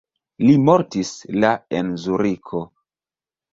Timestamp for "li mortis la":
0.45-1.53